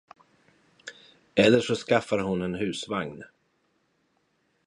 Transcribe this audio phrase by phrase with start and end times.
[1.35, 3.23] Eller så skaffar hon en husvagn.